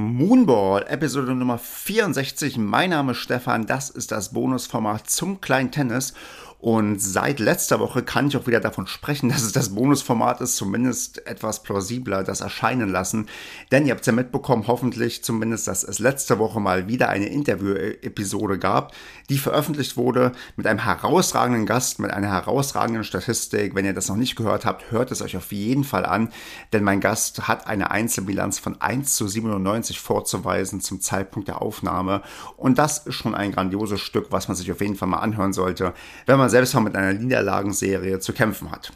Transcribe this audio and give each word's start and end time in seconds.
Moonball, 0.00 0.86
Episode 0.86 1.34
Nummer 1.34 1.58
64. 1.58 2.56
Mein 2.56 2.90
Name 2.90 3.10
ist 3.10 3.18
Stefan, 3.18 3.66
das 3.66 3.90
ist 3.90 4.12
das 4.12 4.28
Bonusformat 4.28 5.10
zum 5.10 5.40
kleinen 5.40 5.72
Tennis 5.72 6.14
und 6.60 7.00
seit 7.00 7.38
letzter 7.38 7.78
Woche 7.78 8.02
kann 8.02 8.26
ich 8.26 8.36
auch 8.36 8.48
wieder 8.48 8.58
davon 8.58 8.88
sprechen, 8.88 9.28
dass 9.30 9.42
es 9.42 9.52
das 9.52 9.74
Bonusformat 9.74 10.40
ist, 10.40 10.56
zumindest 10.56 11.24
etwas 11.26 11.62
plausibler 11.62 12.24
das 12.24 12.40
erscheinen 12.40 12.88
lassen. 12.88 13.28
Denn 13.70 13.86
ihr 13.86 13.94
habt 13.94 14.06
ja 14.06 14.12
mitbekommen, 14.12 14.66
hoffentlich 14.66 15.22
zumindest, 15.22 15.68
dass 15.68 15.84
es 15.84 15.98
letzte 16.00 16.38
Woche 16.38 16.60
mal 16.60 16.88
wieder 16.88 17.08
eine 17.08 17.26
Interview-Episode 17.26 18.58
gab, 18.58 18.92
die 19.30 19.38
veröffentlicht 19.38 19.96
wurde 19.96 20.32
mit 20.56 20.66
einem 20.66 20.80
herausragenden 20.80 21.66
Gast, 21.66 22.00
mit 22.00 22.10
einer 22.10 22.28
herausragenden 22.28 23.04
Statistik. 23.04 23.74
Wenn 23.74 23.84
ihr 23.84 23.94
das 23.94 24.08
noch 24.08 24.16
nicht 24.16 24.34
gehört 24.34 24.64
habt, 24.64 24.90
hört 24.90 25.12
es 25.12 25.22
euch 25.22 25.36
auf 25.36 25.52
jeden 25.52 25.84
Fall 25.84 26.04
an, 26.04 26.30
denn 26.72 26.82
mein 26.82 27.00
Gast 27.00 27.46
hat 27.46 27.66
eine 27.68 27.90
Einzelbilanz 27.90 28.58
von 28.58 28.80
1 28.80 29.14
zu 29.14 29.28
97 29.28 30.00
vorzuweisen 30.00 30.80
zum 30.80 31.00
Zeitpunkt 31.00 31.48
der 31.48 31.62
Aufnahme. 31.62 32.22
Und 32.56 32.78
das 32.78 33.06
ist 33.06 33.14
schon 33.14 33.34
ein 33.34 33.52
grandioses 33.52 34.00
Stück, 34.00 34.28
was 34.30 34.48
man 34.48 34.56
sich 34.56 34.72
auf 34.72 34.80
jeden 34.80 34.96
Fall 34.96 35.08
mal 35.08 35.18
anhören 35.18 35.52
sollte, 35.52 35.94
wenn 36.26 36.38
man 36.38 36.47
man 36.48 36.50
selbst 36.50 36.74
mal 36.74 36.80
mit 36.80 36.96
einer 36.96 37.12
Niederlagenserie 37.12 38.20
zu 38.20 38.32
kämpfen 38.32 38.70
hat. 38.70 38.90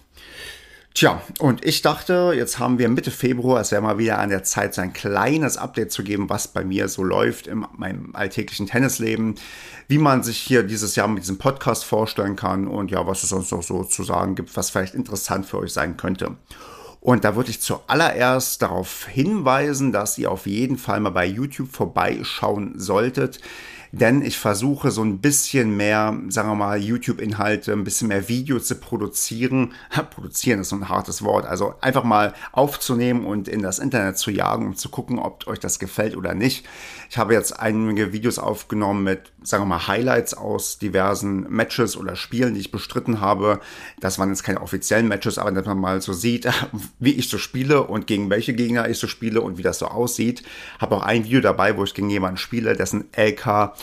Tja, 0.95 1.23
und 1.38 1.65
ich 1.65 1.80
dachte, 1.83 2.33
jetzt 2.34 2.59
haben 2.59 2.78
wir 2.78 2.88
Mitte 2.88 3.11
Februar, 3.11 3.61
es 3.61 3.73
wäre 3.73 3.83
mal 3.83 3.98
wieder 3.98 4.19
an 4.19 4.28
der 4.28 4.42
Zeit, 4.42 4.75
so 4.75 4.80
ein 4.83 4.92
kleines 4.92 5.56
Update 5.56 5.91
zu 5.91 6.02
geben, 6.02 6.28
was 6.28 6.48
bei 6.48 6.65
mir 6.65 6.88
so 6.88 7.02
läuft 7.02 7.47
in 7.47 7.66
meinem 7.77 8.15
alltäglichen 8.15 8.66
Tennisleben, 8.66 9.37
wie 9.88 9.98
man 9.98 10.23
sich 10.23 10.38
hier 10.38 10.62
dieses 10.62 10.97
Jahr 10.97 11.09
mit 11.09 11.23
diesem 11.23 11.38
Podcast 11.38 11.84
vorstellen 11.84 12.37
kann 12.37 12.69
und 12.69 12.91
ja, 12.91 13.06
was 13.06 13.23
es 13.23 13.30
sonst 13.30 13.53
noch 13.53 13.62
so 13.62 13.84
zu 13.84 14.03
sagen 14.03 14.34
gibt, 14.34 14.55
was 14.56 14.70
vielleicht 14.70 14.95
interessant 14.95 15.47
für 15.47 15.59
euch 15.59 15.73
sein 15.73 15.97
könnte. 15.97 16.37
Und 17.00 17.25
da 17.25 17.37
würde 17.37 17.50
ich 17.50 17.61
zuallererst 17.61 18.62
darauf 18.62 19.06
hinweisen, 19.06 19.92
dass 19.92 20.19
ihr 20.19 20.30
auf 20.30 20.47
jeden 20.47 20.78
Fall 20.78 21.00
mal 21.00 21.11
bei 21.11 21.27
YouTube 21.27 21.70
vorbeischauen 21.70 22.78
solltet 22.78 23.41
denn 23.94 24.22
ich 24.22 24.38
versuche 24.38 24.90
so 24.90 25.02
ein 25.02 25.18
bisschen 25.18 25.76
mehr, 25.76 26.18
sagen 26.28 26.48
wir 26.48 26.54
mal, 26.54 26.78
YouTube-Inhalte, 26.78 27.72
ein 27.72 27.84
bisschen 27.84 28.08
mehr 28.08 28.26
Video 28.26 28.58
zu 28.58 28.76
produzieren. 28.76 29.74
produzieren 30.10 30.60
ist 30.60 30.70
so 30.70 30.76
ein 30.76 30.88
hartes 30.88 31.22
Wort. 31.22 31.44
Also 31.44 31.74
einfach 31.82 32.02
mal 32.02 32.32
aufzunehmen 32.52 33.26
und 33.26 33.48
in 33.48 33.60
das 33.60 33.78
Internet 33.78 34.16
zu 34.16 34.30
jagen, 34.30 34.66
um 34.68 34.76
zu 34.76 34.88
gucken, 34.88 35.18
ob 35.18 35.46
euch 35.46 35.60
das 35.60 35.78
gefällt 35.78 36.16
oder 36.16 36.34
nicht. 36.34 36.66
Ich 37.10 37.18
habe 37.18 37.34
jetzt 37.34 37.60
einige 37.60 38.14
Videos 38.14 38.38
aufgenommen 38.38 39.04
mit, 39.04 39.30
sagen 39.42 39.64
wir 39.64 39.66
mal, 39.66 39.86
Highlights 39.86 40.32
aus 40.32 40.78
diversen 40.78 41.42
Matches 41.50 41.94
oder 41.94 42.16
Spielen, 42.16 42.54
die 42.54 42.60
ich 42.60 42.70
bestritten 42.70 43.20
habe. 43.20 43.60
Das 44.00 44.18
waren 44.18 44.30
jetzt 44.30 44.42
keine 44.42 44.62
offiziellen 44.62 45.06
Matches, 45.06 45.36
aber 45.36 45.52
dass 45.52 45.66
man 45.66 45.78
mal 45.78 46.00
so 46.00 46.14
sieht, 46.14 46.48
wie 46.98 47.12
ich 47.12 47.28
so 47.28 47.36
spiele 47.36 47.82
und 47.82 48.06
gegen 48.06 48.30
welche 48.30 48.54
Gegner 48.54 48.88
ich 48.88 48.98
so 48.98 49.06
spiele 49.06 49.42
und 49.42 49.58
wie 49.58 49.62
das 49.62 49.78
so 49.78 49.86
aussieht. 49.88 50.42
Habe 50.78 50.96
auch 50.96 51.02
ein 51.02 51.24
Video 51.24 51.42
dabei, 51.42 51.76
wo 51.76 51.84
ich 51.84 51.92
gegen 51.92 52.08
jemanden 52.08 52.38
spiele, 52.38 52.74
dessen 52.74 53.04
LK 53.14 53.74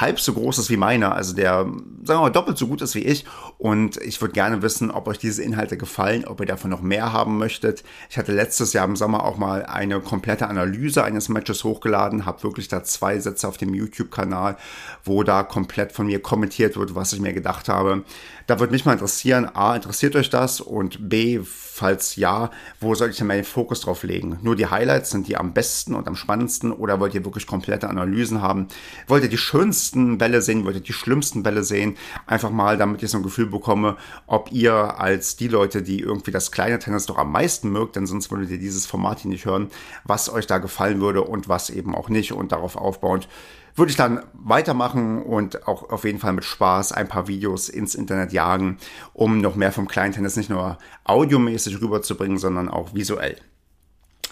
halb 0.00 0.20
so 0.20 0.32
groß 0.32 0.58
ist 0.58 0.70
wie 0.70 0.76
meiner, 0.76 1.14
also 1.14 1.34
der, 1.34 1.64
sagen 1.64 1.76
wir 2.04 2.20
mal, 2.20 2.30
doppelt 2.30 2.58
so 2.58 2.66
gut 2.66 2.82
ist 2.82 2.94
wie 2.94 3.00
ich. 3.04 3.24
Und 3.58 3.96
ich 3.98 4.20
würde 4.20 4.32
gerne 4.32 4.62
wissen, 4.62 4.90
ob 4.90 5.06
euch 5.08 5.18
diese 5.18 5.42
Inhalte 5.42 5.76
gefallen, 5.76 6.24
ob 6.24 6.40
ihr 6.40 6.46
davon 6.46 6.70
noch 6.70 6.82
mehr 6.82 7.12
haben 7.12 7.38
möchtet. 7.38 7.84
Ich 8.10 8.18
hatte 8.18 8.32
letztes 8.32 8.72
Jahr 8.72 8.86
im 8.86 8.96
Sommer 8.96 9.24
auch 9.24 9.36
mal 9.36 9.64
eine 9.66 10.00
komplette 10.00 10.48
Analyse 10.48 11.04
eines 11.04 11.28
Matches 11.28 11.64
hochgeladen, 11.64 12.26
habe 12.26 12.42
wirklich 12.42 12.68
da 12.68 12.82
zwei 12.82 13.18
Sätze 13.18 13.46
auf 13.46 13.56
dem 13.56 13.74
YouTube-Kanal, 13.74 14.56
wo 15.04 15.22
da 15.22 15.42
komplett 15.42 15.92
von 15.92 16.06
mir 16.06 16.20
kommentiert 16.20 16.76
wird, 16.76 16.94
was 16.94 17.12
ich 17.12 17.20
mir 17.20 17.32
gedacht 17.32 17.68
habe. 17.68 18.04
Da 18.46 18.58
würde 18.58 18.72
mich 18.72 18.84
mal 18.84 18.92
interessieren, 18.92 19.48
A, 19.54 19.76
interessiert 19.76 20.16
euch 20.16 20.30
das? 20.30 20.60
Und 20.60 21.08
B, 21.08 21.40
falls 21.44 22.16
ja, 22.16 22.50
wo 22.80 22.94
soll 22.94 23.10
ich 23.10 23.16
denn 23.16 23.26
meinen 23.26 23.44
Fokus 23.44 23.80
drauf 23.80 24.02
legen? 24.02 24.38
Nur 24.42 24.56
die 24.56 24.66
Highlights 24.66 25.10
sind 25.10 25.28
die 25.28 25.36
am 25.36 25.52
besten 25.52 25.94
und 25.94 26.08
am 26.08 26.16
spannendsten 26.16 26.72
oder 26.72 26.98
wollt 26.98 27.14
ihr 27.14 27.24
wirklich 27.24 27.46
komplette 27.46 27.88
Analysen 27.88 28.42
haben? 28.42 28.68
Wollt 29.06 29.22
ihr 29.22 29.28
die 29.28 29.38
schönsten 29.38 29.81
Bälle 29.90 30.42
sehen? 30.42 30.64
Wollt 30.64 30.86
die 30.86 30.92
schlimmsten 30.92 31.42
Bälle 31.42 31.64
sehen? 31.64 31.96
Einfach 32.26 32.50
mal, 32.50 32.76
damit 32.76 33.02
ich 33.02 33.10
so 33.10 33.18
ein 33.18 33.22
Gefühl 33.22 33.46
bekomme, 33.46 33.96
ob 34.26 34.52
ihr 34.52 35.00
als 35.00 35.36
die 35.36 35.48
Leute, 35.48 35.82
die 35.82 36.00
irgendwie 36.00 36.30
das 36.30 36.52
kleine 36.52 36.78
Tennis 36.78 37.06
doch 37.06 37.18
am 37.18 37.32
meisten 37.32 37.70
mögt, 37.70 37.96
denn 37.96 38.06
sonst 38.06 38.30
würdet 38.30 38.50
ihr 38.50 38.58
dieses 38.58 38.86
Format 38.86 39.20
hier 39.20 39.30
nicht 39.30 39.44
hören, 39.44 39.68
was 40.04 40.32
euch 40.32 40.46
da 40.46 40.58
gefallen 40.58 41.00
würde 41.00 41.22
und 41.22 41.48
was 41.48 41.70
eben 41.70 41.94
auch 41.94 42.08
nicht 42.08 42.32
und 42.32 42.52
darauf 42.52 42.76
aufbauend 42.76 43.28
würde 43.74 43.90
ich 43.90 43.96
dann 43.96 44.22
weitermachen 44.34 45.22
und 45.22 45.66
auch 45.66 45.90
auf 45.90 46.04
jeden 46.04 46.18
Fall 46.18 46.32
mit 46.32 46.44
Spaß 46.44 46.92
ein 46.92 47.08
paar 47.08 47.28
Videos 47.28 47.68
ins 47.68 47.94
Internet 47.94 48.32
jagen, 48.32 48.78
um 49.12 49.40
noch 49.40 49.56
mehr 49.56 49.72
vom 49.72 49.88
Kleintennis 49.88 50.36
nicht 50.36 50.50
nur 50.50 50.78
audiomäßig 51.04 51.80
rüberzubringen, 51.80 52.38
sondern 52.38 52.68
auch 52.68 52.94
visuell. 52.94 53.36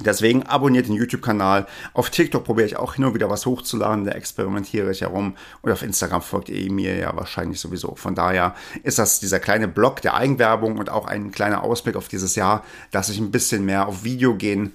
Deswegen 0.05 0.45
abonniert 0.45 0.89
den 0.89 0.95
YouTube-Kanal. 0.95 1.67
Auf 1.93 2.11
TikTok 2.11 2.45
probiere 2.45 2.67
ich 2.67 2.77
auch 2.77 2.95
hin 2.95 3.05
und 3.05 3.15
wieder 3.15 3.31
was 3.31 3.47
hochzuladen, 3.47 4.05
da 4.05 4.13
experimentiere 4.13 4.91
ich 4.91 5.03
herum. 5.03 5.37
Und 5.63 5.73
auf 5.73 5.83
Instagram 5.83 6.23
folgt 6.23 6.49
ihr 6.49 6.73
mir 6.73 6.97
ja 6.97 7.15
wahrscheinlich 7.17 7.61
sowieso. 7.61 7.95
Von 7.95 8.15
daher 8.15 8.55
ist 8.83 8.99
das 8.99 9.21
dieser 9.21 9.41
kleine 9.41 9.69
Blog 9.69 10.03
der 10.03 10.15
Eigenwerbung 10.15 10.79
und 10.79 10.91
auch 10.91 11.07
ein 11.07 11.33
kleiner 11.33 11.63
Ausblick 11.63 11.97
auf 11.97 12.09
dieses 12.09 12.35
Jahr, 12.35 12.65
dass 12.91 13.09
ich 13.09 13.19
ein 13.19 13.31
bisschen 13.31 13.65
mehr 13.65 13.87
auf 13.87 14.05
Video 14.05 14.35
gehen 14.35 14.73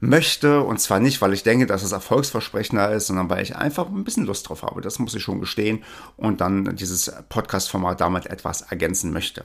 möchte. 0.00 0.62
Und 0.62 0.80
zwar 0.80 1.00
nicht, 1.00 1.22
weil 1.22 1.32
ich 1.32 1.42
denke, 1.44 1.66
dass 1.66 1.82
es 1.82 1.92
erfolgsversprechender 1.92 2.92
ist, 2.92 3.06
sondern 3.06 3.30
weil 3.30 3.42
ich 3.42 3.56
einfach 3.56 3.88
ein 3.88 4.04
bisschen 4.04 4.26
Lust 4.26 4.48
drauf 4.48 4.62
habe. 4.62 4.80
Das 4.80 4.98
muss 4.98 5.14
ich 5.14 5.22
schon 5.22 5.40
gestehen. 5.40 5.84
Und 6.16 6.40
dann 6.40 6.76
dieses 6.76 7.12
Podcast-Format 7.28 8.00
damit 8.00 8.26
etwas 8.26 8.62
ergänzen 8.62 9.12
möchte. 9.12 9.44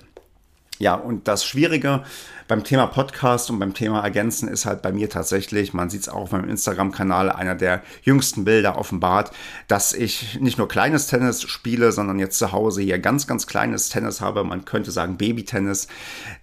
Ja, 0.80 0.94
und 0.94 1.28
das 1.28 1.44
Schwierige 1.44 2.04
beim 2.48 2.64
Thema 2.64 2.86
Podcast 2.88 3.50
und 3.50 3.60
beim 3.60 3.74
Thema 3.74 4.02
Ergänzen 4.02 4.48
ist 4.48 4.66
halt 4.66 4.82
bei 4.82 4.92
mir 4.92 5.10
tatsächlich, 5.10 5.74
man 5.74 5.90
sieht 5.90 6.02
es 6.02 6.10
auch 6.10 6.22
auf 6.22 6.32
meinem 6.32 6.50
Instagram-Kanal, 6.50 7.32
einer 7.32 7.56
der 7.56 7.82
jüngsten 8.04 8.46
Bilder 8.46 8.78
offenbart, 8.78 9.32
dass 9.68 9.92
ich 9.94 10.40
nicht 10.40 10.58
nur 10.58 10.68
kleines 10.68 11.08
Tennis 11.08 11.42
spiele, 11.42 11.92
sondern 11.92 12.20
jetzt 12.20 12.38
zu 12.38 12.52
Hause 12.52 12.82
hier 12.84 13.00
ganz, 13.00 13.28
ganz 13.28 13.48
kleines 13.48 13.90
Tennis 13.90 14.22
habe. 14.22 14.44
Man 14.44 14.66
könnte 14.66 14.92
sagen 14.92 15.18
Baby-Tennis, 15.18 15.88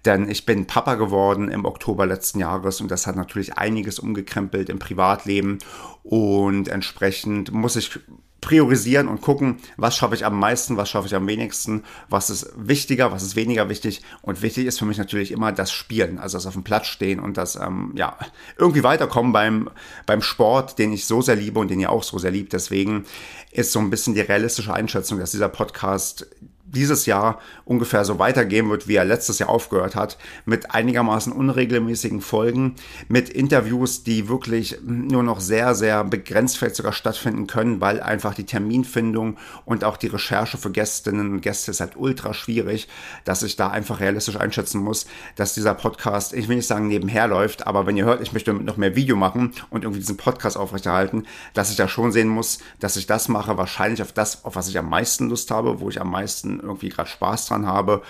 denn 0.03 0.29
ich 0.29 0.45
bin 0.45 0.67
Papa 0.67 0.95
geworden 0.95 1.49
im 1.49 1.65
Oktober 1.65 2.05
letzten 2.05 2.39
Jahres 2.39 2.81
und 2.81 2.91
das 2.91 3.07
hat 3.07 3.15
natürlich 3.15 3.57
einiges 3.57 3.99
umgekrempelt 3.99 4.69
im 4.69 4.79
Privatleben 4.79 5.59
und 6.03 6.67
entsprechend 6.67 7.51
muss 7.51 7.77
ich 7.77 7.99
priorisieren 8.45 9.07
und 9.07 9.21
gucken, 9.21 9.57
was 9.75 9.97
schaffe 9.97 10.13
ich 10.13 10.23
am 10.23 10.39
meisten, 10.39 10.77
was 10.77 10.87
schaffe 10.87 11.07
ich 11.07 11.15
am 11.15 11.25
wenigsten, 11.25 11.83
was 12.09 12.29
ist 12.29 12.53
wichtiger, 12.55 13.11
was 13.11 13.23
ist 13.23 13.35
weniger 13.35 13.69
wichtig. 13.69 14.03
Und 14.21 14.43
wichtig 14.43 14.67
ist 14.67 14.77
für 14.77 14.85
mich 14.85 14.99
natürlich 14.99 15.31
immer 15.31 15.51
das 15.51 15.71
Spielen, 15.71 16.19
also 16.19 16.37
das 16.37 16.45
auf 16.45 16.53
dem 16.53 16.63
Platz 16.63 16.85
stehen 16.85 17.19
und 17.19 17.37
das 17.37 17.55
ähm, 17.55 17.91
ja 17.95 18.15
irgendwie 18.55 18.83
weiterkommen 18.83 19.33
beim, 19.33 19.71
beim 20.05 20.21
Sport, 20.21 20.77
den 20.77 20.93
ich 20.93 21.07
so 21.07 21.23
sehr 21.23 21.35
liebe 21.35 21.59
und 21.59 21.71
den 21.71 21.79
ihr 21.79 21.91
auch 21.91 22.03
so 22.03 22.19
sehr 22.19 22.29
liebt. 22.29 22.53
Deswegen 22.53 23.05
ist 23.51 23.71
so 23.71 23.79
ein 23.79 23.89
bisschen 23.89 24.13
die 24.13 24.21
realistische 24.21 24.73
Einschätzung, 24.73 25.17
dass 25.17 25.31
dieser 25.31 25.49
Podcast 25.49 26.27
dieses 26.65 27.05
Jahr 27.05 27.39
ungefähr 27.63 28.05
so 28.05 28.19
weitergehen 28.19 28.69
wird, 28.69 28.87
wie 28.87 28.95
er 28.95 29.05
letztes 29.05 29.39
Jahr 29.39 29.49
aufgehört 29.49 29.95
hat, 29.95 30.17
mit 30.45 30.71
einigermaßen 30.71 31.31
unregelmäßigen 31.31 32.21
Folgen, 32.21 32.75
mit 33.07 33.29
Interviews, 33.29 34.03
die 34.03 34.27
wirklich 34.27 34.79
nur 34.83 35.23
noch 35.23 35.39
sehr, 35.39 35.75
sehr 35.75 36.03
begrenzt 36.03 36.57
vielleicht 36.57 36.75
sogar 36.75 36.93
stattfinden 36.93 37.47
können, 37.47 37.81
weil 37.81 38.01
einfach 38.01 38.33
die 38.33 38.45
Terminfindung 38.45 39.37
und 39.65 39.83
auch 39.83 39.97
die 39.97 40.07
Recherche 40.07 40.57
für 40.57 40.71
Gästinnen 40.71 41.31
und 41.31 41.41
Gäste 41.41 41.71
ist 41.71 41.79
halt 41.79 41.95
ultra 41.95 42.33
schwierig, 42.33 42.87
dass 43.23 43.43
ich 43.43 43.55
da 43.55 43.69
einfach 43.69 43.99
realistisch 43.99 44.37
einschätzen 44.37 44.81
muss, 44.81 45.05
dass 45.35 45.53
dieser 45.53 45.73
Podcast, 45.73 46.33
ich 46.33 46.47
will 46.47 46.57
nicht 46.57 46.67
sagen 46.67 46.87
nebenher 46.87 47.27
läuft, 47.27 47.67
aber 47.67 47.85
wenn 47.85 47.97
ihr 47.97 48.05
hört, 48.05 48.21
ich 48.21 48.33
möchte 48.33 48.53
noch 48.53 48.77
mehr 48.77 48.95
Video 48.95 49.15
machen 49.15 49.53
und 49.69 49.83
irgendwie 49.83 49.99
diesen 49.99 50.17
Podcast 50.17 50.57
aufrechterhalten, 50.57 51.25
dass 51.53 51.69
ich 51.69 51.75
da 51.75 51.87
schon 51.87 52.11
sehen 52.11 52.27
muss, 52.27 52.59
dass 52.79 52.97
ich 52.97 53.07
das 53.07 53.27
mache, 53.29 53.57
wahrscheinlich 53.57 54.01
auf 54.01 54.11
das, 54.11 54.43
auf 54.45 54.55
was 54.55 54.67
ich 54.67 54.77
am 54.77 54.89
meisten 54.89 55.29
Lust 55.29 55.51
habe, 55.51 55.79
wo 55.79 55.89
ich 55.89 56.01
am 56.01 56.11
meisten 56.11 56.54
irgendwie 56.59 56.89
gerade 56.89 57.09
Spaß 57.09 57.47
dran 57.47 57.65
habe 57.65 58.01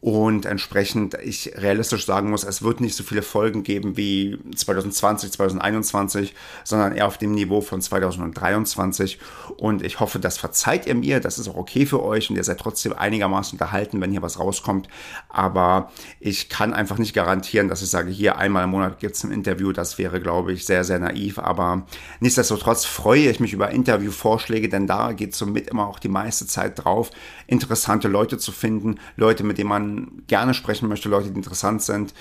und 0.00 0.46
entsprechend 0.46 1.14
ich 1.22 1.52
realistisch 1.56 2.06
sagen 2.06 2.30
muss, 2.30 2.42
es 2.42 2.62
wird 2.62 2.80
nicht 2.80 2.94
so 2.94 3.04
viele 3.04 3.20
Folgen 3.20 3.62
geben 3.62 3.98
wie 3.98 4.38
2020, 4.56 5.30
2021, 5.32 6.34
sondern 6.64 6.96
eher 6.96 7.06
auf 7.06 7.18
dem 7.18 7.32
Niveau 7.32 7.60
von 7.60 7.82
2023. 7.82 9.18
Und 9.58 9.84
ich 9.84 10.00
hoffe, 10.00 10.18
das 10.18 10.38
verzeiht 10.38 10.86
ihr 10.86 10.94
mir. 10.94 11.20
Das 11.20 11.38
ist 11.38 11.48
auch 11.48 11.56
okay 11.56 11.84
für 11.84 12.02
euch 12.02 12.30
und 12.30 12.36
ihr 12.36 12.44
seid 12.44 12.60
trotzdem 12.60 12.94
einigermaßen 12.94 13.58
unterhalten, 13.58 14.00
wenn 14.00 14.10
hier 14.10 14.22
was 14.22 14.38
rauskommt. 14.38 14.88
Aber 15.28 15.92
ich 16.18 16.48
kann 16.48 16.72
einfach 16.72 16.96
nicht 16.96 17.12
garantieren, 17.12 17.68
dass 17.68 17.82
ich 17.82 17.90
sage, 17.90 18.10
hier 18.10 18.38
einmal 18.38 18.64
im 18.64 18.70
Monat 18.70 19.00
gibt 19.00 19.16
es 19.16 19.24
ein 19.24 19.30
Interview. 19.30 19.72
Das 19.72 19.98
wäre, 19.98 20.22
glaube 20.22 20.52
ich, 20.52 20.64
sehr, 20.64 20.82
sehr 20.84 20.98
naiv. 20.98 21.38
Aber 21.38 21.84
nichtsdestotrotz 22.20 22.86
freue 22.86 23.28
ich 23.28 23.38
mich 23.38 23.52
über 23.52 23.70
Interviewvorschläge, 23.70 24.70
denn 24.70 24.86
da 24.86 25.12
geht 25.12 25.34
somit 25.34 25.68
immer 25.68 25.86
auch 25.86 25.98
die 25.98 26.08
meiste 26.08 26.46
Zeit 26.46 26.82
drauf, 26.82 27.10
interessante 27.46 28.08
Leute 28.08 28.38
zu 28.38 28.50
finden, 28.50 28.98
Leute, 29.16 29.44
mit 29.44 29.58
denen 29.58 29.68
man 29.68 29.89
gerne 30.26 30.54
sprechen 30.54 30.88
möchte, 30.88 31.08
Leute, 31.08 31.30
die 31.30 31.36
interessant 31.36 31.82
sind, 31.82 32.14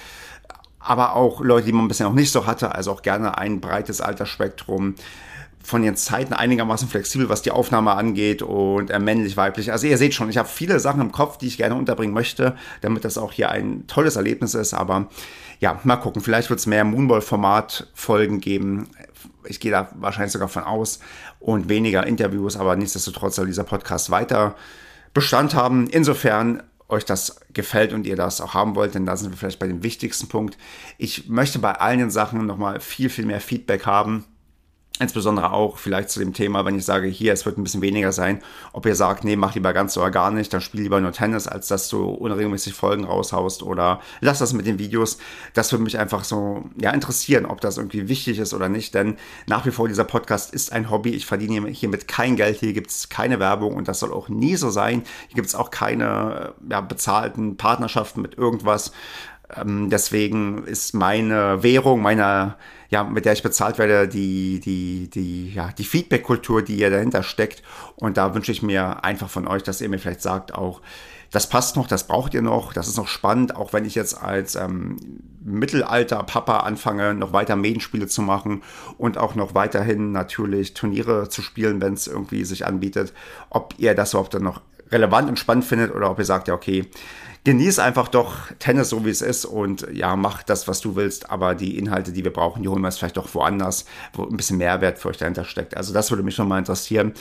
aber 0.80 1.16
auch 1.16 1.42
Leute, 1.42 1.66
die 1.66 1.74
man 1.74 1.88
bisher 1.88 2.08
noch 2.08 2.16
nicht 2.16 2.32
so 2.32 2.46
hatte, 2.46 2.74
also 2.76 2.92
auch 2.92 3.02
gerne 3.02 3.38
ein 3.38 3.60
breites 3.60 4.02
Altersspektrum. 4.02 4.96
von 5.62 5.82
den 5.82 5.96
Zeiten 5.96 6.34
einigermaßen 6.34 6.88
flexibel, 6.88 7.30
was 7.30 7.42
die 7.42 7.52
Aufnahme 7.52 7.92
angeht 7.92 8.42
und 8.42 8.98
männlich, 9.00 9.36
weiblich. 9.38 9.72
Also 9.72 9.88
ihr 9.88 9.98
seht 9.98 10.14
schon, 10.14 10.30
ich 10.30 10.38
habe 10.38 10.48
viele 10.48 10.80
Sachen 10.80 11.02
im 11.02 11.12
Kopf, 11.12 11.38
die 11.38 11.48
ich 11.48 11.58
gerne 11.58 11.76
unterbringen 11.76 12.14
möchte, 12.14 12.56
damit 12.82 13.04
das 13.06 13.18
auch 13.18 13.32
hier 13.34 13.52
ein 13.52 13.86
tolles 13.88 14.16
Erlebnis 14.16 14.54
ist. 14.54 14.74
Aber 14.74 15.10
ja, 15.60 15.80
mal 15.84 15.98
gucken. 15.98 16.22
Vielleicht 16.22 16.50
wird 16.50 16.60
es 16.60 16.66
mehr 16.66 16.86
Moonball-Format-Folgen 16.86 18.40
geben. 18.40 18.88
Ich 19.46 19.60
gehe 19.60 19.72
da 19.72 19.90
wahrscheinlich 19.96 20.32
sogar 20.32 20.48
von 20.48 20.64
aus 20.64 21.00
und 21.40 21.68
weniger 21.70 22.08
Interviews, 22.08 22.56
aber 22.58 22.76
nichtsdestotrotz 22.76 23.36
soll 23.36 23.48
dieser 23.48 23.64
Podcast 23.64 24.10
weiter 24.10 24.56
Bestand 25.14 25.56
haben. 25.56 25.88
Insofern 25.88 26.64
euch 26.90 27.06
das 27.06 27.40
gefällt 27.54 27.94
und 27.94 28.06
ihr 28.06 28.16
das 28.16 28.42
auch 28.42 28.54
haben 28.54 28.76
wollt, 28.76 28.96
denn 28.96 29.06
da 29.06 29.16
sind 29.16 29.32
wir 29.32 29.38
vielleicht 29.38 29.60
bei 29.60 29.68
dem 29.68 29.84
wichtigsten 29.84 30.28
Punkt. 30.28 30.58
Ich 30.98 31.30
möchte 31.30 31.60
bei 31.60 31.74
allen 31.74 32.00
den 32.00 32.10
Sachen 32.10 32.46
nochmal 32.46 32.80
viel, 32.80 33.10
viel 33.10 33.26
mehr 33.26 33.42
Feedback 33.42 33.86
haben. 33.86 34.26
Insbesondere 35.02 35.54
auch 35.54 35.78
vielleicht 35.78 36.10
zu 36.10 36.20
dem 36.20 36.34
Thema, 36.34 36.66
wenn 36.66 36.78
ich 36.78 36.84
sage, 36.84 37.08
hier, 37.08 37.32
es 37.32 37.46
wird 37.46 37.58
ein 37.58 37.64
bisschen 37.64 37.82
weniger 37.82 38.12
sein, 38.12 38.42
ob 38.74 38.86
ihr 38.86 38.96
sagt, 38.96 39.24
nee, 39.24 39.38
mach 39.38 39.56
lieber 39.56 39.72
ganz 39.72 39.96
oder 39.96 40.12
gar 40.12 40.30
nicht, 40.30 40.54
dann 40.54 40.60
spiel 40.60 40.82
lieber 40.82 41.00
nur 41.00 41.14
Tennis, 41.14 41.48
als 41.48 41.70
dass 41.70 41.88
du 41.88 42.04
unregelmäßig 42.04 42.74
Folgen 42.74 43.06
raushaust 43.06 43.64
oder 43.64 44.02
lass 44.20 44.40
das 44.40 44.52
mit 44.52 44.66
den 44.66 44.78
Videos. 44.78 45.18
Das 45.54 45.72
würde 45.72 45.86
mich 45.86 45.98
einfach 45.98 46.26
so, 46.26 46.66
ja, 46.82 46.92
interessieren, 46.92 47.46
ob 47.46 47.62
das 47.62 47.78
irgendwie 47.78 48.10
wichtig 48.10 48.40
ist 48.40 48.54
oder 48.54 48.68
nicht, 48.68 48.94
denn 48.94 49.16
nach 49.48 49.66
wie 49.66 49.72
vor 49.72 49.88
dieser 49.88 50.04
Podcast 50.04 50.54
ist 50.54 50.74
ein 50.74 50.90
Hobby. 50.90 51.12
Ich 51.12 51.26
verdiene 51.26 51.70
hiermit 51.70 52.10
kein 52.10 52.36
Geld, 52.36 52.60
hier 52.60 52.74
gibt 52.74 52.90
es 52.90 53.08
keine 53.08 53.40
Werbung 53.40 53.76
und 53.76 53.88
das 53.88 54.00
soll 54.00 54.12
auch 54.12 54.28
nie 54.28 54.58
so 54.58 54.70
sein. 54.70 55.04
Hier 55.28 55.36
gibt 55.36 55.48
es 55.48 55.56
auch 55.56 55.72
keine 55.72 56.54
ja, 56.70 56.82
bezahlten 56.82 57.56
Partnerschaften 57.56 58.22
mit 58.22 58.38
irgendwas. 58.38 58.92
Ähm, 59.56 59.90
deswegen 59.90 60.66
ist 60.66 60.94
meine 60.94 61.64
Währung, 61.64 62.02
meine 62.02 62.56
ja, 62.90 63.04
mit 63.04 63.26
der 63.26 63.34
ich 63.34 63.44
bezahlt 63.44 63.78
werde, 63.78 64.08
die, 64.08 64.60
die, 64.60 65.10
die, 65.10 65.54
ja, 65.54 65.70
die 65.78 65.84
Feedback-Kultur, 65.84 66.64
die 66.64 66.78
ihr 66.78 66.90
dahinter 66.90 67.22
steckt. 67.22 67.62
Und 67.96 68.18
da 68.18 68.34
wünsche 68.34 68.52
ich 68.52 68.64
mir 68.64 69.04
einfach 69.04 69.30
von 69.30 69.48
euch, 69.48 69.62
dass 69.62 69.80
ihr 69.80 69.90
mir 69.90 70.00
vielleicht 70.00 70.24
sagt, 70.24 70.56
auch, 70.56 70.82
das 71.32 71.48
passt 71.48 71.76
noch, 71.76 71.86
das 71.86 72.08
braucht 72.08 72.34
ihr 72.34 72.42
noch, 72.42 72.74
das 72.74 72.88
ist 72.88 72.98
noch 72.98 73.08
spannend, 73.08 73.56
auch 73.56 73.74
wenn 73.74 73.86
ich 73.86 73.94
jetzt 73.94 74.20
als 74.20 74.56
ähm, 74.56 74.98
Mittelalter-Papa 75.46 76.62
anfange, 76.62 77.14
noch 77.14 77.34
weiter 77.34 77.56
Medienspiele 77.56 78.08
zu 78.08 78.24
machen 78.24 78.64
und 78.98 79.20
auch 79.20 79.36
noch 79.36 79.54
weiterhin 79.54 80.12
natürlich 80.12 80.74
Turniere 80.74 81.30
zu 81.30 81.44
spielen, 81.44 81.82
wenn 81.82 81.94
es 81.94 82.08
irgendwie 82.08 82.44
sich 82.46 82.66
anbietet, 82.66 83.14
ob 83.52 83.76
ihr 83.78 83.94
das 83.94 84.14
überhaupt 84.14 84.34
dann 84.34 84.44
noch 84.44 84.62
relevant 84.92 85.30
und 85.30 85.38
spannend 85.38 85.66
findet 85.66 85.94
oder 85.94 86.10
ob 86.10 86.18
ihr 86.18 86.26
sagt, 86.26 86.48
ja, 86.48 86.56
okay, 86.56 86.88
genieß 87.50 87.80
einfach 87.80 88.10
doch 88.10 88.36
Tennis 88.60 88.90
so 88.90 89.06
wie 89.06 89.10
es 89.10 89.24
ist 89.24 89.44
und 89.44 89.88
ja, 89.92 90.16
mach 90.16 90.44
das, 90.44 90.68
was 90.68 90.82
du 90.82 90.96
willst, 90.96 91.32
aber 91.32 91.56
die 91.56 91.80
Inhalte, 91.80 92.12
die 92.12 92.24
wir 92.24 92.32
brauchen, 92.32 92.62
die 92.62 92.70
holen 92.70 92.80
wir 92.84 92.90
jetzt 92.90 93.00
vielleicht 93.00 93.18
doch 93.18 93.34
woanders, 93.34 93.86
wo 94.14 94.24
ein 94.24 94.38
bisschen 94.38 94.60
Mehrwert 94.60 95.00
für 95.00 95.10
euch 95.10 95.18
dahinter 95.18 95.46
steckt. 95.46 95.76
Also 95.76 95.92
das 95.92 96.12
würde 96.12 96.22
mich 96.22 96.36
schon 96.36 96.48
mal 96.48 96.60
interessieren, 96.60 97.14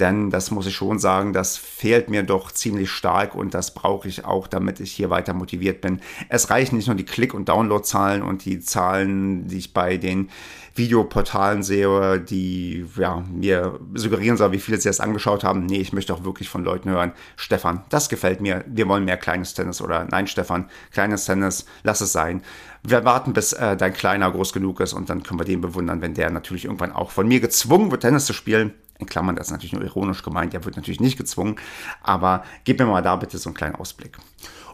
denn 0.00 0.30
das 0.30 0.50
muss 0.50 0.66
ich 0.66 0.74
schon 0.74 0.98
sagen, 0.98 1.32
das 1.32 1.56
fehlt 1.56 2.10
mir 2.10 2.24
doch 2.24 2.50
ziemlich 2.50 2.90
stark 2.90 3.36
und 3.36 3.54
das 3.54 3.74
brauche 3.74 4.08
ich 4.08 4.24
auch, 4.24 4.48
damit 4.48 4.80
ich 4.80 4.90
hier 4.90 5.08
weiter 5.08 5.34
motiviert 5.34 5.82
bin. 5.82 6.00
Es 6.28 6.50
reichen 6.50 6.78
nicht 6.78 6.88
nur 6.88 6.96
die 6.96 7.04
Klick- 7.04 7.34
und 7.34 7.48
Downloadzahlen 7.48 8.22
und 8.22 8.44
die 8.44 8.58
Zahlen, 8.58 9.46
die 9.46 9.58
ich 9.58 9.72
bei 9.72 9.98
den 9.98 10.30
Videoportalen 10.76 11.62
sehe, 11.62 12.20
die 12.20 12.86
ja, 12.96 13.24
mir 13.32 13.80
suggerieren 13.94 14.36
soll, 14.36 14.52
wie 14.52 14.58
viele 14.58 14.78
sie 14.78 14.88
es 14.88 15.00
angeschaut 15.00 15.42
haben. 15.42 15.66
Nee, 15.66 15.78
ich 15.78 15.92
möchte 15.92 16.12
auch 16.12 16.24
wirklich 16.24 16.48
von 16.48 16.64
Leuten 16.64 16.90
hören, 16.90 17.12
Stefan, 17.36 17.84
das 17.88 18.08
gefällt 18.08 18.40
mir, 18.40 18.64
wir 18.66 18.86
wollen 18.88 19.04
mehr 19.04 19.16
kleines 19.16 19.54
Tennis 19.54 19.75
oder 19.80 20.06
nein, 20.10 20.26
Stefan, 20.26 20.68
kleines 20.92 21.24
Tennis, 21.24 21.66
lass 21.82 22.00
es 22.00 22.12
sein. 22.12 22.42
Wir 22.82 23.04
warten, 23.04 23.32
bis 23.32 23.52
äh, 23.52 23.76
dein 23.76 23.92
Kleiner 23.92 24.30
groß 24.30 24.52
genug 24.52 24.80
ist 24.80 24.92
und 24.92 25.10
dann 25.10 25.22
können 25.22 25.40
wir 25.40 25.44
den 25.44 25.60
bewundern, 25.60 26.00
wenn 26.00 26.14
der 26.14 26.30
natürlich 26.30 26.64
irgendwann 26.64 26.92
auch 26.92 27.10
von 27.10 27.26
mir 27.26 27.40
gezwungen 27.40 27.90
wird, 27.90 28.02
Tennis 28.02 28.26
zu 28.26 28.32
spielen. 28.32 28.74
In 28.98 29.06
Klammern, 29.06 29.36
das 29.36 29.48
ist 29.48 29.52
natürlich 29.52 29.74
nur 29.74 29.84
ironisch 29.84 30.22
gemeint, 30.22 30.54
der 30.54 30.64
wird 30.64 30.76
natürlich 30.76 31.00
nicht 31.00 31.18
gezwungen, 31.18 31.56
aber 32.02 32.44
gib 32.64 32.78
mir 32.78 32.86
mal 32.86 33.02
da 33.02 33.16
bitte 33.16 33.36
so 33.36 33.50
einen 33.50 33.54
kleinen 33.56 33.74
Ausblick. 33.74 34.16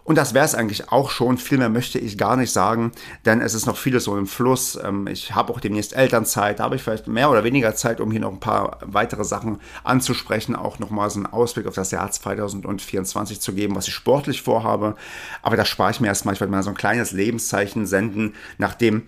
Und 0.04 0.18
das 0.18 0.34
wäre 0.34 0.44
es 0.44 0.54
eigentlich 0.54 0.90
auch 0.90 1.10
schon. 1.10 1.38
Viel 1.38 1.58
mehr 1.58 1.68
möchte 1.68 1.98
ich 1.98 2.18
gar 2.18 2.36
nicht 2.36 2.50
sagen, 2.50 2.90
denn 3.24 3.40
es 3.40 3.54
ist 3.54 3.66
noch 3.66 3.76
vieles 3.76 4.04
so 4.04 4.16
im 4.16 4.26
Fluss. 4.26 4.78
Ähm, 4.82 5.06
ich 5.06 5.34
habe 5.34 5.52
auch 5.52 5.60
demnächst 5.60 5.94
Elternzeit, 5.94 6.58
da 6.58 6.64
habe 6.64 6.76
ich 6.76 6.82
vielleicht 6.82 7.06
mehr 7.06 7.30
oder 7.30 7.44
weniger 7.44 7.74
Zeit, 7.76 8.00
um 8.00 8.10
hier 8.10 8.20
noch 8.20 8.32
ein 8.32 8.40
paar 8.40 8.78
weitere 8.84 9.24
Sachen 9.24 9.60
anzusprechen, 9.84 10.56
auch 10.56 10.80
nochmal 10.80 11.08
so 11.10 11.18
einen 11.18 11.26
Ausblick 11.26 11.66
auf 11.66 11.74
das 11.74 11.92
Jahr 11.92 12.10
2024 12.10 13.40
zu 13.40 13.52
geben, 13.52 13.76
was 13.76 13.86
ich 13.86 13.94
sportlich 13.94 14.42
vorhabe. 14.42 14.96
Aber 15.42 15.56
das 15.56 15.68
spare 15.68 15.92
ich 15.92 16.00
mir 16.00 16.08
erstmal. 16.08 16.34
Ich 16.34 16.40
werde 16.40 16.50
mal 16.50 16.62
so 16.62 16.70
ein 16.70 16.76
kleines 16.76 17.12
Lebenszeichen 17.12 17.86
senden, 17.86 18.34
nachdem 18.58 19.02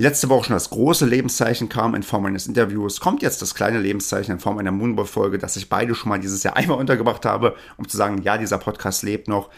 letzte 0.00 0.28
Woche 0.28 0.46
schon 0.46 0.54
das 0.54 0.70
große 0.70 1.04
Lebenszeichen 1.06 1.68
kam 1.68 1.94
in 1.94 2.02
Form 2.02 2.24
eines 2.24 2.46
Interviews, 2.46 3.00
kommt 3.00 3.22
jetzt 3.22 3.42
das 3.42 3.54
kleine 3.54 3.78
Lebenszeichen 3.78 4.32
in 4.32 4.40
Form 4.40 4.58
einer 4.58 4.70
Moonball-Folge, 4.70 5.38
dass 5.38 5.56
ich 5.56 5.68
beide 5.68 5.94
schon 5.94 6.08
mal 6.08 6.18
dieses 6.18 6.42
Jahr 6.42 6.56
einmal 6.56 6.78
untergebracht 6.78 7.26
habe, 7.26 7.54
um 7.76 7.88
zu 7.88 7.96
sagen, 7.96 8.22
ja, 8.22 8.38
dieser 8.38 8.58
Podcast 8.58 9.02
lebt 9.02 9.28
noch. 9.28 9.50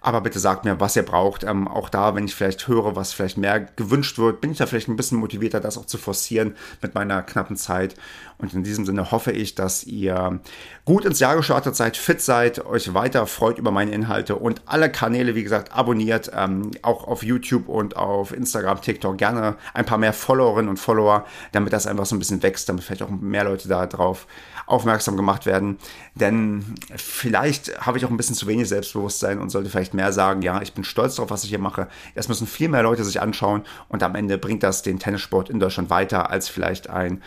Aber 0.00 0.22
bitte 0.22 0.38
sagt 0.38 0.64
mir, 0.64 0.80
was 0.80 0.96
ihr 0.96 1.02
braucht. 1.02 1.44
Ähm, 1.44 1.68
auch 1.68 1.88
da, 1.88 2.14
wenn 2.14 2.24
ich 2.24 2.34
vielleicht 2.34 2.66
höre, 2.68 2.96
was 2.96 3.12
vielleicht 3.12 3.36
mehr 3.36 3.60
gewünscht 3.60 4.18
wird, 4.18 4.40
bin 4.40 4.52
ich 4.52 4.58
da 4.58 4.66
vielleicht 4.66 4.88
ein 4.88 4.96
bisschen 4.96 5.18
motivierter, 5.18 5.60
das 5.60 5.76
auch 5.76 5.84
zu 5.84 5.98
forcieren 5.98 6.56
mit 6.80 6.94
meiner 6.94 7.22
knappen 7.22 7.56
Zeit. 7.56 7.94
Und 8.38 8.54
in 8.54 8.64
diesem 8.64 8.86
Sinne 8.86 9.10
hoffe 9.10 9.32
ich, 9.32 9.54
dass 9.54 9.84
ihr 9.84 10.40
gut 10.86 11.04
ins 11.04 11.20
Jahr 11.20 11.36
gestartet 11.36 11.76
seid, 11.76 11.98
fit 11.98 12.22
seid, 12.22 12.64
euch 12.64 12.94
weiter 12.94 13.26
freut 13.26 13.58
über 13.58 13.70
meine 13.70 13.90
Inhalte 13.90 14.36
und 14.36 14.62
alle 14.64 14.90
Kanäle, 14.90 15.34
wie 15.34 15.42
gesagt, 15.42 15.72
abonniert, 15.72 16.30
ähm, 16.34 16.70
auch 16.80 17.06
auf 17.06 17.22
YouTube 17.22 17.68
und 17.68 17.96
auf 17.96 18.32
Instagram, 18.32 18.80
TikTok 18.80 19.18
gerne 19.18 19.56
ein 19.74 19.84
paar 19.84 19.98
mehr 19.98 20.14
Followerinnen 20.14 20.70
und 20.70 20.78
Follower, 20.78 21.26
damit 21.52 21.74
das 21.74 21.86
einfach 21.86 22.06
so 22.06 22.16
ein 22.16 22.18
bisschen 22.18 22.42
wächst, 22.42 22.68
damit 22.68 22.84
vielleicht 22.84 23.02
auch 23.02 23.10
mehr 23.10 23.44
Leute 23.44 23.68
da 23.68 23.86
drauf 23.86 24.26
aufmerksam 24.66 25.16
gemacht 25.16 25.46
werden. 25.46 25.78
Denn 26.14 26.76
vielleicht 26.96 27.84
habe 27.84 27.98
ich 27.98 28.04
auch 28.04 28.10
ein 28.10 28.16
bisschen 28.16 28.36
zu 28.36 28.46
wenig 28.46 28.68
Selbstbewusstsein 28.68 29.38
und 29.38 29.50
sollte 29.50 29.68
vielleicht 29.68 29.89
mehr 29.94 30.12
sagen, 30.12 30.42
ja, 30.42 30.60
ich 30.62 30.72
bin 30.72 30.84
stolz 30.84 31.16
darauf, 31.16 31.30
was 31.30 31.44
ich 31.44 31.50
hier 31.50 31.58
mache. 31.58 31.88
Es 32.14 32.28
müssen 32.28 32.46
viel 32.46 32.68
mehr 32.68 32.82
Leute 32.82 33.04
sich 33.04 33.20
anschauen 33.20 33.62
und 33.88 34.02
am 34.02 34.14
Ende 34.14 34.38
bringt 34.38 34.62
das 34.62 34.82
den 34.82 34.98
Tennissport 34.98 35.50
in 35.50 35.60
Deutschland 35.60 35.90
weiter 35.90 36.30
als 36.30 36.48
vielleicht 36.48 36.90
ein 36.90 37.22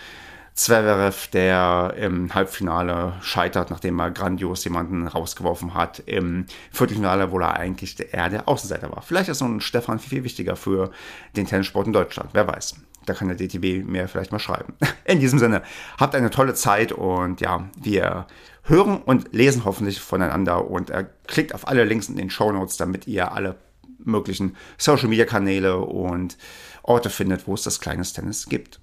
Zverev, 0.56 1.30
der 1.32 1.96
im 1.98 2.34
Halbfinale 2.36 3.14
scheitert, 3.22 3.72
nachdem 3.72 4.00
er 4.00 4.12
grandios 4.12 4.64
jemanden 4.64 5.08
rausgeworfen 5.08 5.74
hat. 5.74 6.00
Im 6.06 6.46
Viertelfinale, 6.72 7.32
wo 7.32 7.40
er 7.40 7.56
eigentlich 7.56 8.14
eher 8.14 8.30
der 8.30 8.48
Außenseiter 8.48 8.92
war. 8.92 9.02
Vielleicht 9.02 9.30
ist 9.30 9.40
so 9.40 9.46
ein 9.46 9.62
Stefan 9.62 9.98
viel, 9.98 10.10
viel 10.10 10.24
wichtiger 10.24 10.56
für 10.56 10.92
den 11.36 11.48
Tennissport 11.48 11.88
in 11.88 11.94
Deutschland. 11.94 12.30
Wer 12.34 12.48
weiß. 12.48 12.76
Da 13.06 13.14
kann 13.14 13.28
der 13.28 13.38
DTB 13.38 13.86
mir 13.86 14.08
vielleicht 14.08 14.32
mal 14.32 14.40
schreiben. 14.40 14.74
In 15.06 15.20
diesem 15.20 15.40
Sinne, 15.40 15.64
habt 16.00 16.16
eine 16.16 16.30
tolle 16.30 16.54
Zeit 16.54 16.92
und 16.92 17.42
ja, 17.42 17.70
wir 17.82 18.28
hören 18.64 19.02
und 19.02 19.34
lesen 19.34 19.66
hoffentlich 19.66 20.00
voneinander 20.00 20.70
und 20.70 20.90
äh, 20.90 21.06
klickt 21.28 21.54
auf 21.54 21.68
alle 21.68 21.84
Links 21.84 22.08
in 22.08 22.16
den 22.16 22.30
Show 22.30 22.52
Notes, 22.52 22.78
damit 22.78 23.08
ihr 23.08 23.34
alle 23.34 23.58
möglichen 24.00 24.56
Social 24.78 25.10
Media 25.10 25.26
Kanäle 25.26 25.80
und 25.80 26.38
Orte 26.84 27.10
findet, 27.10 27.48
wo 27.48 27.54
es 27.54 27.64
das 27.64 27.80
kleines 27.80 28.14
Tennis 28.14 28.48
gibt. 28.48 28.80